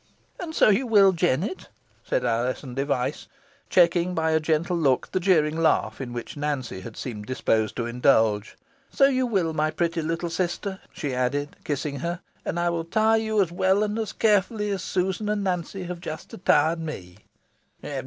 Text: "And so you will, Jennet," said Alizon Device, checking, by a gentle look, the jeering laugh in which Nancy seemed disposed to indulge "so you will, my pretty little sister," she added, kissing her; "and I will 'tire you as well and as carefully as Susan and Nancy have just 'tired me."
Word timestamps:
"And 0.39 0.55
so 0.55 0.69
you 0.69 0.87
will, 0.87 1.11
Jennet," 1.11 1.69
said 2.03 2.25
Alizon 2.25 2.73
Device, 2.73 3.27
checking, 3.69 4.15
by 4.15 4.31
a 4.31 4.39
gentle 4.39 4.75
look, 4.75 5.11
the 5.11 5.19
jeering 5.19 5.55
laugh 5.55 6.01
in 6.01 6.11
which 6.11 6.35
Nancy 6.35 6.83
seemed 6.95 7.27
disposed 7.27 7.75
to 7.75 7.85
indulge 7.85 8.57
"so 8.89 9.05
you 9.05 9.27
will, 9.27 9.53
my 9.53 9.69
pretty 9.69 10.01
little 10.01 10.31
sister," 10.31 10.79
she 10.91 11.13
added, 11.13 11.55
kissing 11.63 11.99
her; 11.99 12.21
"and 12.43 12.59
I 12.59 12.71
will 12.71 12.85
'tire 12.85 13.19
you 13.19 13.43
as 13.43 13.51
well 13.51 13.83
and 13.83 13.99
as 13.99 14.11
carefully 14.11 14.71
as 14.71 14.81
Susan 14.81 15.29
and 15.29 15.43
Nancy 15.43 15.83
have 15.83 15.99
just 16.01 16.33
'tired 16.45 16.79
me." 16.79 17.17